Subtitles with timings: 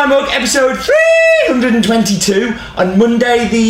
[0.00, 3.68] My Mug episode 322 on Monday the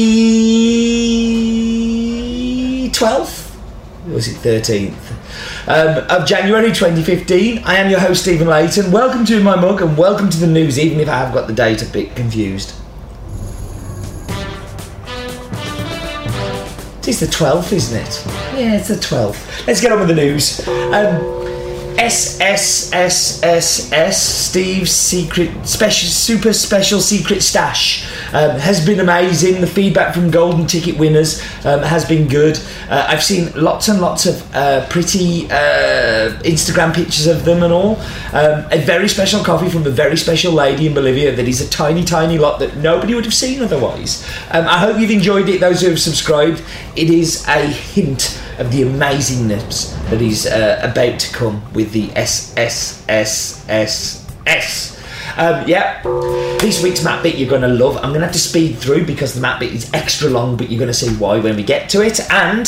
[2.91, 3.57] 12th?
[4.07, 4.95] Or was it 13th?
[5.67, 7.65] Um, of January 2015.
[7.65, 8.93] I am your host, Stephen Leighton.
[8.93, 11.53] Welcome to My Mug and welcome to the news, even if I have got the
[11.53, 12.77] date a bit confused.
[17.09, 18.25] It's the 12th, isn't it?
[18.57, 19.67] Yeah, it's the 12th.
[19.67, 20.61] Let's get on with the news.
[20.69, 21.40] Um,
[22.01, 29.61] SSSSS, Steve's secret special, super special secret stash, um, has been amazing.
[29.61, 32.59] The feedback from golden ticket winners um, has been good.
[32.89, 37.73] Uh, I've seen lots and lots of uh, pretty uh, Instagram pictures of them and
[37.73, 37.97] all.
[38.33, 41.69] Um, a very special coffee from a very special lady in Bolivia that is a
[41.69, 44.25] tiny, tiny lot that nobody would have seen otherwise.
[44.51, 46.63] Um, I hope you've enjoyed it, those who have subscribed.
[46.97, 52.09] It is a hint of the amazingness that is uh, about to come with the
[52.09, 53.01] SSSSS.
[55.37, 56.03] Um, yeah,
[56.59, 57.97] this week's map bit you're going to love.
[57.97, 60.71] I'm going to have to speed through because the map bit is extra long, but
[60.71, 62.21] you're going to see why when we get to it.
[62.31, 62.67] And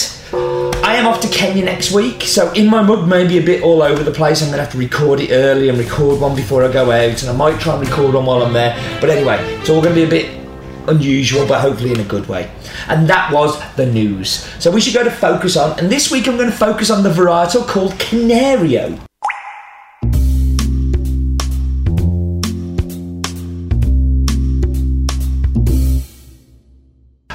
[0.84, 3.82] I am off to Kenya next week, so in my mug maybe a bit all
[3.82, 4.42] over the place.
[4.42, 7.22] I'm going to have to record it early and record one before I go out,
[7.22, 8.74] and I might try and record one while I'm there.
[9.00, 10.40] But anyway, it's all going to be a bit
[10.88, 12.50] unusual, but hopefully in a good way.
[12.88, 14.48] And that was the news.
[14.60, 17.02] So we should go to focus on, and this week I'm going to focus on
[17.02, 18.98] the varietal called Canario.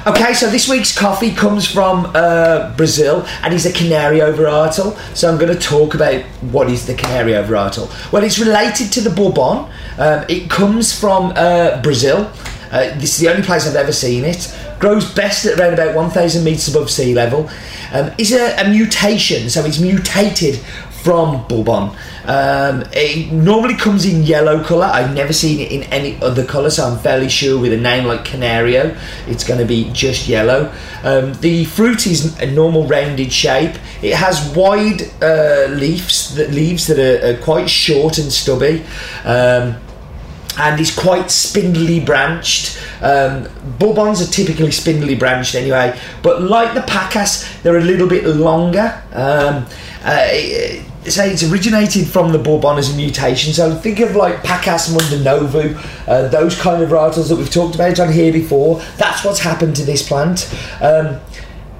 [0.08, 4.96] Okay, so this week's coffee comes from uh, Brazil and is a Canario varietal.
[5.14, 7.90] So I'm going to talk about what is the Canario varietal.
[8.10, 9.70] Well, it's related to the Bourbon.
[9.98, 12.32] Um, it comes from uh, Brazil.
[12.72, 14.56] Uh, this is the only place I've ever seen it.
[14.78, 17.50] Grows best at around about 1,000 metres above sea level.
[17.92, 20.58] Um, a, a mutation, so it's mutated
[21.08, 21.96] from Bourbon.
[22.26, 24.84] Um, it normally comes in yellow colour.
[24.84, 28.04] I've never seen it in any other colour, so I'm fairly sure with a name
[28.04, 28.94] like Canario,
[29.26, 30.70] it's going to be just yellow.
[31.02, 33.74] Um, the fruit is a normal rounded shape.
[34.02, 38.84] It has wide uh, leaves that leaves that are, are, quite short and stubby.
[39.24, 39.76] Um,
[40.58, 42.78] and is quite spindly branched.
[43.00, 43.48] Um,
[43.78, 49.00] Bourbons are typically spindly branched anyway, but like the Pacas, they're a little bit longer.
[49.12, 49.66] Um,
[50.04, 50.28] uh,
[51.12, 53.52] say it's originated from the Bourbon as a mutation.
[53.52, 55.74] So think of like Pacas Mundo Novo,
[56.06, 58.80] uh, those kind of varietals that we've talked about on here before.
[58.96, 60.52] That's what's happened to this plant.
[60.80, 61.20] Um,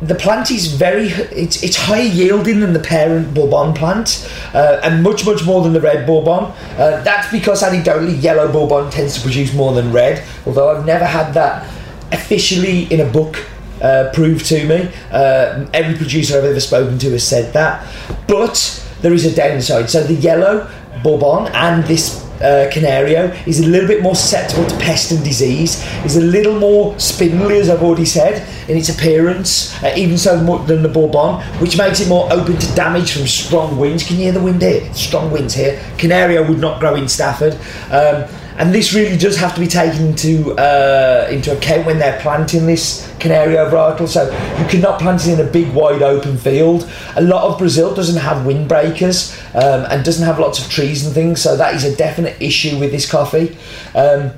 [0.01, 5.03] the plant is very it's it's higher yielding than the parent bourbon plant uh, and
[5.03, 6.45] much much more than the red bourbon
[6.79, 11.05] uh, that's because anecdotally yellow bourbon tends to produce more than red although i've never
[11.05, 11.65] had that
[12.13, 13.45] officially in a book
[13.83, 17.85] uh, proved to me uh, every producer i've ever spoken to has said that
[18.29, 20.71] but there is a downside so the yellow
[21.03, 25.85] bourbon and this uh, Canario is a little bit more susceptible to pest and disease.
[26.05, 30.41] Is a little more spindly, as I've already said, in its appearance, uh, even so
[30.43, 34.07] more than the Bourbon, which makes it more open to damage from strong winds.
[34.07, 34.93] Can you hear the wind here?
[34.95, 35.83] Strong winds here.
[35.99, 37.55] Canario would not grow in Stafford.
[37.91, 42.21] Um, and this really does have to be taken into uh, into account when they're
[42.21, 44.09] planting this Canario varietal.
[44.09, 44.25] So
[44.61, 46.91] you cannot plant it in a big, wide open field.
[47.17, 51.15] A lot of Brazil doesn't have windbreakers um, and doesn't have lots of trees and
[51.15, 53.57] things, so that is a definite issue with this coffee.
[53.95, 54.33] Um,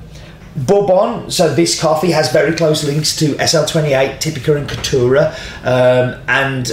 [0.55, 5.33] Bourbon, so this coffee has very close links to SL28, Typica, and Caturra,
[5.63, 6.67] um, and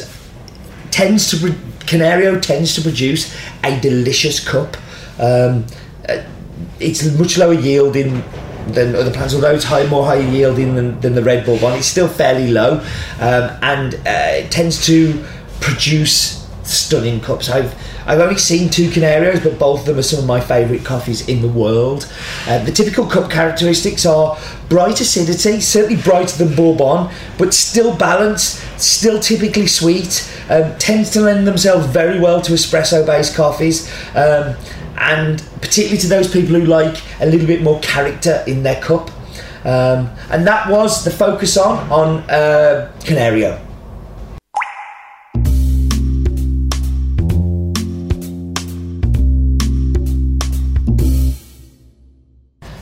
[0.90, 1.54] tends to
[1.86, 4.76] Canario tends to produce a delicious cup.
[5.18, 5.64] Um,
[6.80, 8.22] it's much lower yielding
[8.68, 11.78] than other plants, although it's high, more high yielding than, than the Red Bull one.
[11.78, 12.80] It's still fairly low,
[13.20, 15.24] um, and uh, it tends to
[15.60, 17.48] produce stunning cups.
[17.48, 17.74] I've
[18.08, 21.28] I've only seen two Canarios, but both of them are some of my favourite coffees
[21.28, 22.10] in the world.
[22.46, 24.38] Uh, the typical cup characteristics are
[24.70, 30.26] bright acidity, certainly brighter than Bourbon, but still balanced, still typically sweet.
[30.48, 33.92] Um, tends to lend themselves very well to espresso-based coffees.
[34.14, 34.56] Um,
[34.98, 39.10] and particularly to those people who like a little bit more character in their cup.
[39.64, 43.60] Um, and that was the focus on on uh, Canario.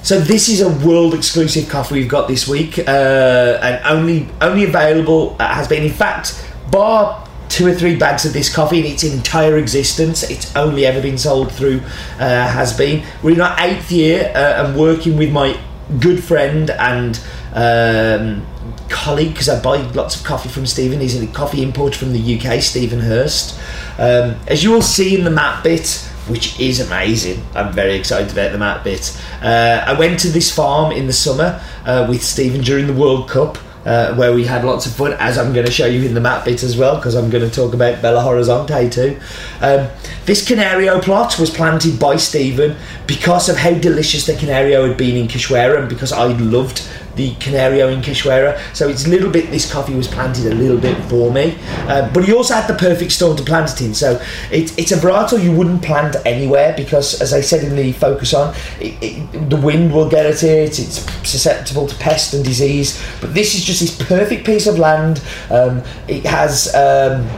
[0.06, 4.62] So this is a world exclusive coffee we've got this week, uh, and only only
[4.62, 5.82] available uh, Has Bean.
[5.82, 10.22] In fact, bar two or three bags of this coffee in its entire existence.
[10.22, 11.80] It's only ever been sold through
[12.18, 13.04] uh, Has Bean.
[13.22, 15.58] We're in our eighth year uh, and working with my
[16.00, 17.20] good friend and
[17.54, 18.46] um,
[18.88, 21.00] colleague because I buy lots of coffee from Stephen.
[21.00, 23.58] He's a coffee importer from the UK, Stephen Hurst.
[23.98, 25.88] Um, as you will see in the map bit,
[26.28, 27.44] which is amazing.
[27.54, 29.16] I'm very excited about the map bit.
[29.40, 33.28] Uh, I went to this farm in the summer uh, with Stephen during the World
[33.28, 33.58] Cup.
[33.86, 36.20] Uh, where we had lots of fun, as I'm going to show you in the
[36.20, 39.16] map bit as well, because I'm going to talk about Belo Horizonte too.
[39.60, 39.88] Um,
[40.24, 42.74] this Canario plot was planted by Stephen
[43.06, 46.84] because of how delicious the Canario had been in Cachoeira and because I loved
[47.16, 48.58] the Canario in Cachoeira.
[48.74, 51.58] So it's a little bit, this coffee was planted a little bit for me.
[51.88, 53.94] Uh, but he also had the perfect storm to plant it in.
[53.94, 54.20] So
[54.50, 58.34] it, it's a varietal you wouldn't plant anywhere because, as I said in the focus
[58.34, 63.02] on, it, it, the wind will get at it, it's susceptible to pest and disease.
[63.20, 65.22] But this is just this perfect piece of land.
[65.50, 66.74] Um, it has.
[66.74, 67.28] Um,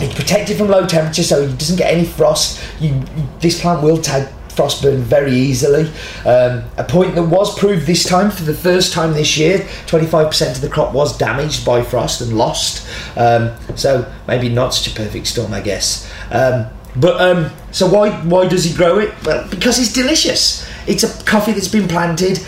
[0.00, 2.60] it's protected from low temperature, so it doesn't get any frost.
[2.80, 3.00] You,
[3.38, 5.88] this plant will take frostburn very easily.
[6.24, 10.52] Um, a point that was proved this time for the first time this year 25%
[10.52, 12.86] of the crop was damaged by frost and lost.
[13.16, 16.10] Um, so maybe not such a perfect storm, I guess.
[16.30, 16.66] Um,
[16.96, 19.12] but um, so why why does he grow it?
[19.24, 20.68] Well, because it's delicious.
[20.86, 22.38] It's a coffee that's been planted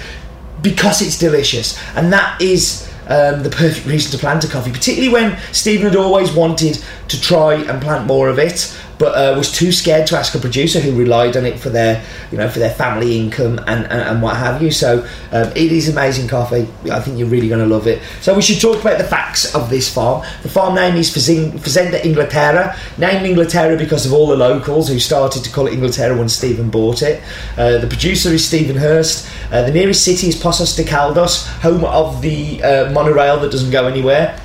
[0.62, 5.12] because it's delicious, and that is um, the perfect reason to plant a coffee, particularly
[5.12, 9.52] when Stephen had always wanted to try and plant more of it but uh, was
[9.52, 12.58] too scared to ask a producer who relied on it for their, you know, for
[12.58, 14.70] their family income and, and, and what have you.
[14.70, 15.00] So
[15.32, 16.68] um, it is amazing coffee.
[16.90, 18.02] I think you're really going to love it.
[18.20, 20.24] So we should talk about the facts of this farm.
[20.42, 25.44] The farm name is Fazenda Inglaterra, named Inglaterra because of all the locals who started
[25.44, 27.22] to call it Inglaterra when Stephen bought it.
[27.58, 29.28] Uh, the producer is Stephen Hurst.
[29.52, 33.70] Uh, the nearest city is Poços de Caldas, home of the uh, monorail that doesn't
[33.70, 34.40] go anywhere.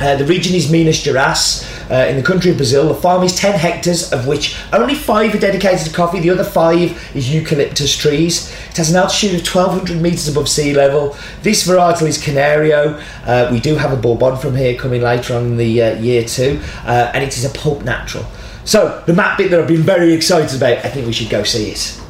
[0.00, 1.62] Uh, the region is Minas Gerais
[1.92, 2.88] uh, in the country of Brazil.
[2.88, 6.20] The farm is 10 hectares, of which only five are dedicated to coffee.
[6.20, 8.50] The other five is eucalyptus trees.
[8.70, 11.16] It has an altitude of 1200 metres above sea level.
[11.42, 12.98] This varietal is Canario.
[13.24, 16.24] Uh, we do have a Bourbon from here coming later on in the uh, year
[16.24, 18.24] too, uh, and it is a pulp natural.
[18.64, 21.42] So, the map bit that I've been very excited about, I think we should go
[21.42, 22.01] see it.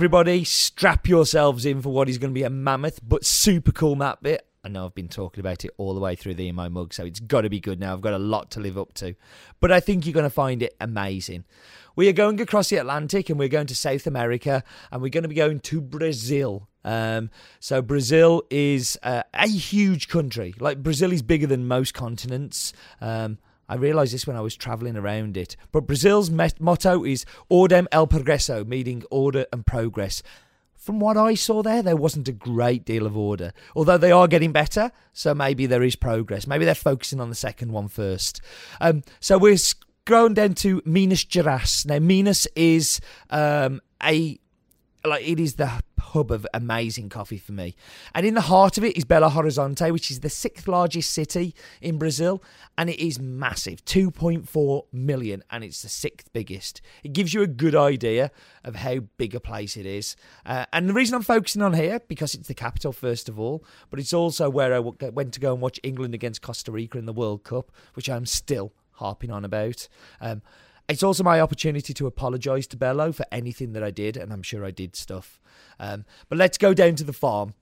[0.00, 0.44] Everybody.
[0.44, 4.22] Strap yourselves in for what is going to be a mammoth but super cool map
[4.22, 4.46] bit.
[4.64, 6.94] I know I've been talking about it all the way through the in my mug,
[6.94, 7.92] so it's got to be good now.
[7.92, 9.14] I've got a lot to live up to,
[9.60, 11.44] but I think you're going to find it amazing.
[11.96, 15.24] We are going across the Atlantic and we're going to South America and we're going
[15.24, 16.66] to be going to Brazil.
[16.82, 20.54] Um, so Brazil is uh, a huge country.
[20.58, 22.72] Like Brazil is bigger than most continents.
[23.02, 23.36] Um,
[23.70, 25.56] I realised this when I was travelling around it.
[25.70, 30.24] But Brazil's met- motto is Ordem el Progresso, meaning order and progress.
[30.74, 33.52] From what I saw there, there wasn't a great deal of order.
[33.76, 36.48] Although they are getting better, so maybe there is progress.
[36.48, 38.40] Maybe they're focusing on the second one first.
[38.80, 39.58] Um, so we're
[40.04, 41.86] going down to Minas Gerais.
[41.86, 43.00] Now, Minas is
[43.30, 44.40] um, a
[45.04, 45.80] like it is the
[46.10, 47.74] hub of amazing coffee for me.
[48.14, 51.54] And in the heart of it is Belo Horizonte, which is the sixth largest city
[51.80, 52.42] in Brazil,
[52.76, 56.80] and it is massive 2.4 million, and it's the sixth biggest.
[57.02, 58.30] It gives you a good idea
[58.64, 60.16] of how big a place it is.
[60.44, 63.64] Uh, and the reason I'm focusing on here, because it's the capital, first of all,
[63.90, 67.06] but it's also where I went to go and watch England against Costa Rica in
[67.06, 69.88] the World Cup, which I'm still harping on about.
[70.20, 70.42] Um,
[70.90, 74.42] it's also my opportunity to apologise to Bello for anything that I did, and I'm
[74.42, 75.40] sure I did stuff.
[75.78, 77.54] Um, but let's go down to the farm.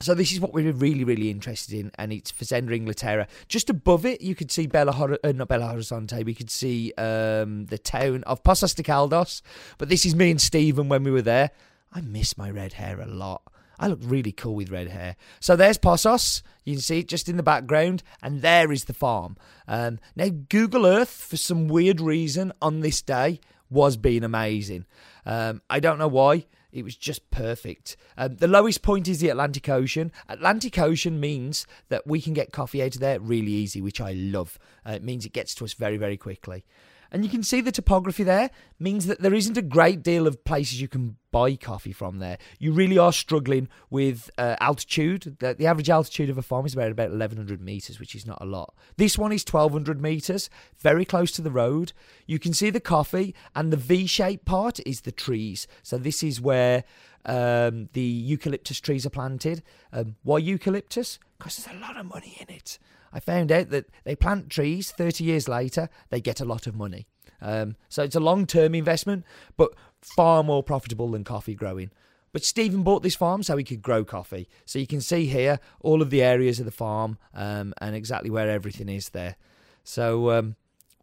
[0.00, 3.26] So this is what we're really, really interested in, and it's Fazenda Inglaterra.
[3.48, 6.24] Just above it, you could see Bella, Hor- uh, not Belo Horizonte.
[6.24, 9.40] We could see um, the town of Poços de Caldas.
[9.78, 11.50] But this is me and Stephen when we were there.
[11.94, 13.42] I miss my red hair a lot.
[13.78, 15.16] I look really cool with red hair.
[15.40, 16.42] So there's Poços.
[16.64, 19.36] You can see it just in the background, and there is the farm.
[19.68, 23.40] Um, now, Google Earth, for some weird reason, on this day
[23.70, 24.86] was being amazing.
[25.24, 26.46] Um, I don't know why.
[26.72, 27.96] It was just perfect.
[28.18, 30.12] Um, the lowest point is the Atlantic Ocean.
[30.28, 34.12] Atlantic Ocean means that we can get coffee out of there really easy, which I
[34.12, 34.58] love.
[34.86, 36.64] Uh, it means it gets to us very, very quickly.
[37.10, 40.44] And you can see the topography there means that there isn't a great deal of
[40.44, 42.38] places you can buy coffee from there.
[42.58, 45.36] You really are struggling with uh, altitude.
[45.38, 48.38] The, the, average altitude of a farm is about, about 1100 meters, which is not
[48.40, 48.74] a lot.
[48.96, 50.48] This one is 1200 meters,
[50.78, 51.92] very close to the road.
[52.26, 55.66] You can see the coffee, and the V shaped part is the trees.
[55.82, 56.84] So this is where
[57.26, 59.62] um, the eucalyptus trees are planted.
[59.92, 61.18] Um, why eucalyptus?
[61.38, 62.78] Because there's a lot of money in it.
[63.12, 66.74] I found out that they plant trees 30 years later, they get a lot of
[66.74, 67.06] money.
[67.40, 69.24] Um, so it's a long term investment,
[69.56, 71.90] but far more profitable than coffee growing.
[72.32, 74.48] But Stephen bought this farm so he could grow coffee.
[74.66, 78.30] So you can see here all of the areas of the farm um, and exactly
[78.30, 79.36] where everything is there.
[79.84, 80.56] So um,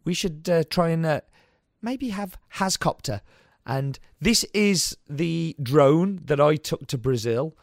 [0.04, 1.20] we should uh, try and uh,
[1.82, 3.20] maybe have Hascopter.
[3.66, 7.56] And this is the drone that I took to Brazil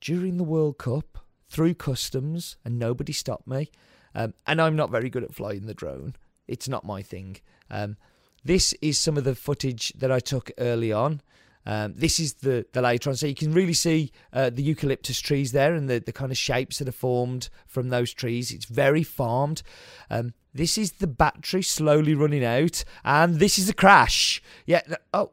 [0.00, 1.18] during the World Cup
[1.48, 3.70] through customs, and nobody stopped me.
[4.14, 6.16] Um, and I'm not very good at flying the drone.
[6.48, 7.38] It's not my thing.
[7.70, 7.96] Um,
[8.44, 11.20] this is some of the footage that I took early on.
[11.64, 15.20] Um, this is the, the later on, so you can really see uh, the eucalyptus
[15.20, 18.50] trees there and the, the kind of shapes that are formed from those trees.
[18.50, 19.62] It's very farmed.
[20.10, 24.42] Um, this is the battery slowly running out, and this is a crash.
[24.66, 24.82] Yeah.
[25.14, 25.30] Oh,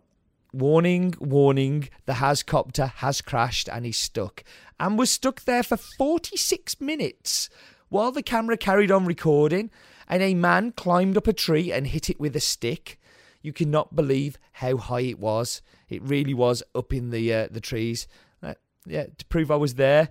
[0.51, 1.89] warning, warning.
[2.05, 4.43] The Hascopter has crashed and is stuck,
[4.79, 7.49] and was stuck there for 46 minutes
[7.89, 9.71] while the camera carried on recording.
[10.07, 12.99] And a man climbed up a tree and hit it with a stick.
[13.41, 15.61] You cannot believe how high it was.
[15.87, 18.07] It really was up in the uh, the trees.
[18.41, 20.09] Uh, yeah, to prove I was there.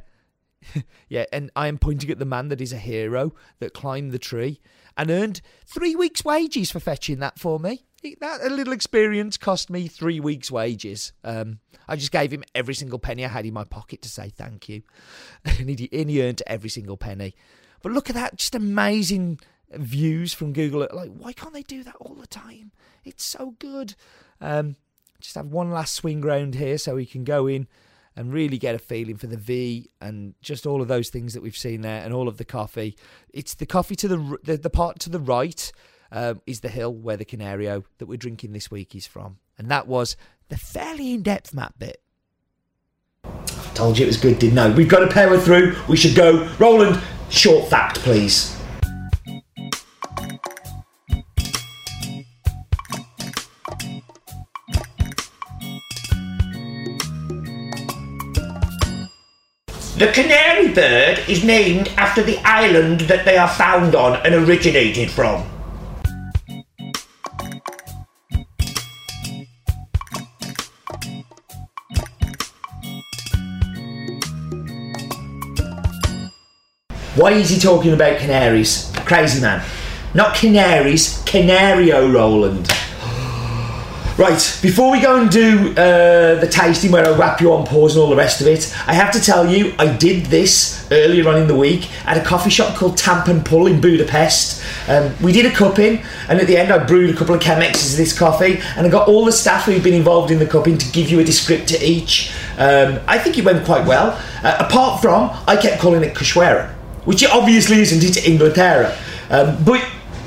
[1.09, 4.19] yeah, and I am pointing at the man that is a hero that climbed the
[4.19, 4.61] tree
[4.97, 7.88] and earned three weeks' wages for fetching that for me.
[8.21, 11.13] That a little experience cost me three weeks' wages.
[11.25, 14.29] Um, I just gave him every single penny I had in my pocket to say
[14.29, 14.83] thank you,
[15.45, 17.35] and he, and he earned every single penny.
[17.83, 19.41] But look at that, just amazing
[19.73, 20.87] views from Google.
[20.93, 22.73] Like, why can't they do that all the time?
[23.05, 23.95] It's so good.
[24.41, 24.77] Um,
[25.21, 27.67] just have one last swing round here so we can go in
[28.15, 31.43] and really get a feeling for the V and just all of those things that
[31.43, 32.97] we've seen there and all of the coffee.
[33.33, 35.73] It's the coffee to the the, the part to the right
[36.13, 39.71] um, is the hill where the Canario that we're drinking this week is from, and
[39.71, 40.17] that was
[40.49, 42.01] the fairly in-depth map bit.
[43.25, 43.31] I
[43.75, 44.71] Told you it was good, didn't I?
[44.71, 45.77] We've got to power through.
[45.89, 46.49] We should go.
[46.59, 47.01] Roland,
[47.31, 48.59] short fact, please.
[59.99, 65.11] The canary bird is named after the island that they are found on and originated
[65.11, 65.45] from.
[77.19, 78.93] Why is he talking about canaries?
[79.05, 79.61] Crazy man.
[80.15, 82.69] Not canaries, Canario Roland.
[84.17, 87.97] Right, before we go and do uh, the tasting where I wrap you on pause
[87.97, 91.29] and all the rest of it, I have to tell you I did this earlier
[91.29, 94.63] on in the week at a coffee shop called Tamp and Pull in Budapest.
[94.89, 97.93] Um, we did a cupping, and at the end I brewed a couple of chemexes
[97.93, 100.79] of this coffee, and I got all the staff who've been involved in the cupping
[100.79, 102.33] to give you a descriptor each.
[102.59, 104.21] Um, I think it went quite well.
[104.45, 106.75] Uh, apart from, I kept calling it Cachoeira,
[107.09, 108.95] which it obviously isn't, it's Inglaterra.
[109.31, 109.83] Um, but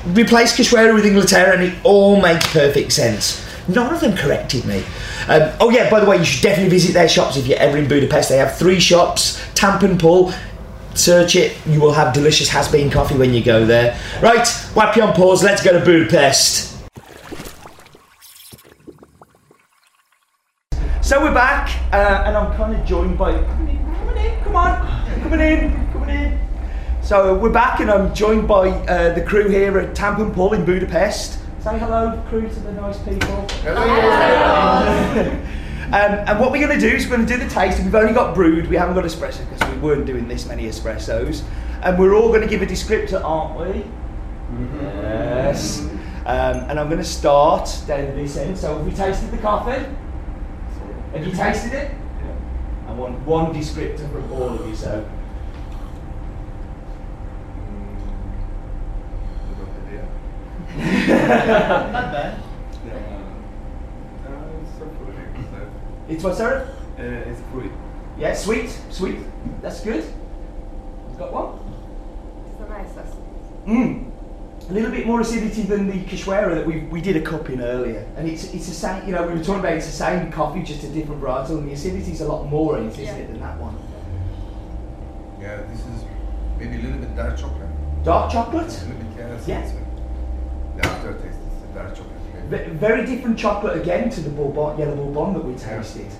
[0.06, 3.40] replace Cachoeira with Inglaterra and it all makes perfect sense.
[3.68, 4.82] None of them corrected me.
[5.28, 7.78] Um, oh yeah, by the way, you should definitely visit their shops if you're ever
[7.78, 8.30] in Budapest.
[8.30, 10.34] They have three shops: Tamp and Pull.
[10.94, 11.56] Search it.
[11.66, 13.96] You will have delicious Has Bean coffee when you go there.
[14.20, 15.44] Right, whap you on pause.
[15.44, 16.76] Let's go to Budapest.
[21.00, 23.34] So we're back, uh, and I'm kind of joined by.
[23.34, 26.51] Come in, in, come on, in, coming in.
[27.02, 30.52] So we're back, and I'm joined by uh, the crew here at Tamp and Pull
[30.52, 31.32] in Budapest.
[31.60, 33.44] Say hello, crew, to the nice people.
[33.64, 33.82] Hello.
[35.86, 37.86] um, and what we're going to do is we're going to do the tasting.
[37.86, 41.42] We've only got brewed, we haven't got espresso because we weren't doing this many espressos.
[41.82, 43.82] And we're all going to give a descriptor, aren't we?
[43.82, 44.80] Mm-hmm.
[44.80, 45.80] Yes.
[46.24, 48.56] Um, and I'm going to start down this end.
[48.56, 49.84] So have we tasted the coffee?
[51.14, 51.90] Have you tasted it?
[51.90, 52.36] Yeah.
[52.86, 55.04] I want one descriptor from all of you, so.
[60.78, 62.42] Not bad.
[62.86, 62.92] Yeah.
[64.26, 65.18] Uh, it's so fruity.
[66.08, 66.74] It's what, sir?
[66.98, 67.70] Uh, it's fruity.
[68.18, 69.18] Yeah, sweet, sweet.
[69.62, 70.04] That's good.
[71.12, 71.58] You got one?
[72.52, 73.20] It's a nice acid.
[73.66, 74.10] Mmm.
[74.70, 77.60] A little bit more acidity than the Cachoeira that we, we did a cup in
[77.60, 78.06] earlier.
[78.16, 80.62] And it's it's the same, you know, we were talking about it's the same coffee,
[80.62, 83.14] just a different varietal, and the acidity's a lot more in it, isn't Yeah.
[83.16, 83.76] it, than that one?
[85.40, 86.04] Yeah, this is
[86.58, 87.68] maybe a little bit dark chocolate.
[88.04, 88.68] Dark chocolate?
[88.68, 88.88] A chocolate?
[88.88, 89.72] little bit, yes.
[89.74, 89.81] Yeah.
[90.82, 92.50] It's, The aftertaste is a dark chocolate.
[92.50, 92.64] maybe.
[92.64, 96.10] Ve- Very different chocolate again to the Bourbon, yellow Bourbon that we tasted.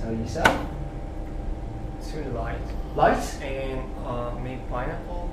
[0.00, 0.66] So yourself?
[1.98, 2.58] It's really light
[2.94, 3.42] Light?
[3.42, 5.30] and uh, made pineapple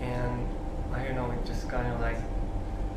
[0.00, 0.46] and
[0.94, 2.16] I don't know, it just kind of like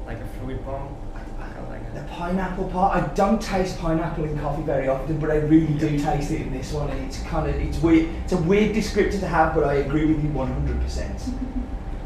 [0.05, 0.95] like a fruit bomb.
[1.15, 1.95] I kind of like it.
[1.95, 5.98] The pineapple part, I don't taste pineapple in coffee very often, but I really do
[5.98, 8.10] taste it in this one, and it's kind of it's weird.
[8.24, 11.19] It's a weird descriptor to have, but I agree with you one hundred percent.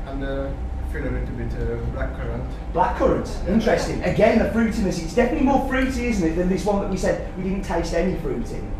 [0.08, 2.46] And uh, I feel a little bit uh, blackcurrant.
[2.74, 4.01] Blackcurrant, interesting.
[4.03, 5.01] Again, the fruitiness.
[5.03, 7.93] It's definitely more fruity, isn't it, than this one that we said we didn't taste
[7.93, 8.72] any fruit in.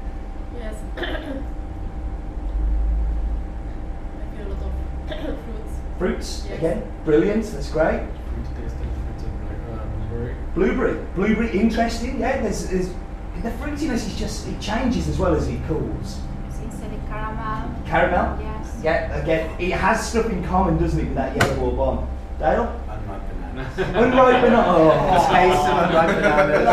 [0.57, 0.75] Yes.
[0.97, 1.01] I
[4.35, 4.71] feel a lot
[5.11, 5.73] of fruits.
[5.97, 6.57] Fruits Yes.
[6.57, 7.45] again, brilliant.
[7.45, 7.99] That's great.
[8.01, 10.35] Fruit taste and fruits of like uh, blueberry.
[10.55, 12.19] Blueberry, blueberry, interesting.
[12.19, 12.89] Yeah, there's, there's
[13.43, 16.19] the fruitiness is just it changes as well as it cools.
[16.49, 17.71] Since the Caramel.
[17.85, 18.37] Caramel?
[18.41, 18.49] Yes.
[18.83, 22.07] Yeah, again, it has stuff in common, doesn't it, with that yellow bourbon?
[22.39, 22.75] Dale?
[22.91, 22.93] Oh.
[22.93, 23.77] Unripe bananas.
[23.77, 24.63] Unripe banana.
[24.67, 25.33] Oh.
[25.33, 26.65] Taste of unripe bananas.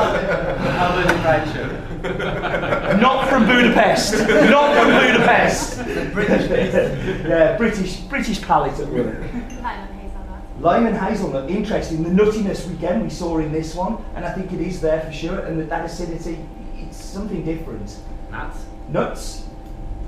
[0.76, 2.98] Covered in dried sugar.
[3.00, 4.12] Not from Budapest.
[4.28, 5.78] Not from Budapest.
[5.80, 7.26] It's British taste.
[7.26, 9.14] yeah, British British palate at work.
[9.62, 10.60] Lemon hazelnut.
[10.60, 12.02] Lime and hazelnut, interesting.
[12.04, 15.12] The nuttiness again we saw in this one, and I think it is there for
[15.12, 15.40] sure.
[15.40, 16.38] And that, that acidity,
[16.76, 17.96] it's something different.
[18.30, 18.64] Nuts.
[18.90, 19.44] Nuts,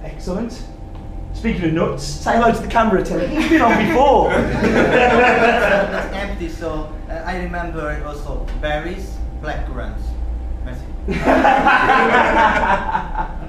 [0.05, 0.63] excellent.
[1.39, 3.29] Speaking of nuts, say hello to the camera, Terry.
[3.29, 4.31] He's been on before.
[4.31, 10.03] That's empty, so uh, I remember also berries, blackcurrants.
[10.65, 10.83] Merci.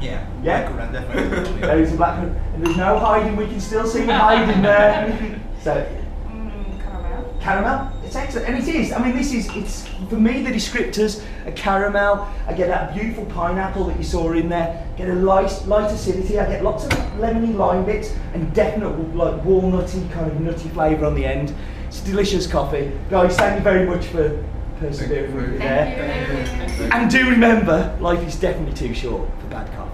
[0.00, 0.70] Yeah, Yeah.
[0.70, 1.60] blackcurrant definitely.
[1.60, 3.36] there is a black one, and there's no hiding.
[3.36, 5.38] We can still see you hiding there.
[5.62, 5.86] So
[7.44, 7.92] caramel.
[8.02, 8.92] it's excellent, and it is.
[8.92, 12.26] I mean, this is it's for me the descriptors: a caramel.
[12.48, 14.86] I get that beautiful pineapple that you saw in there.
[14.96, 16.38] Get a light, light acidity.
[16.38, 21.04] I get lots of lemony lime bits and definite like walnutty kind of nutty flavour
[21.04, 21.54] on the end.
[21.86, 23.36] It's a delicious coffee, guys.
[23.36, 24.42] Thank you very much for
[24.80, 26.88] persevering with me there.
[26.92, 29.93] And do remember, life is definitely too short for bad coffee.